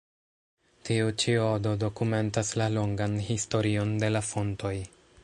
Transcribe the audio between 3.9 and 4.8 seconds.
de la fontoj.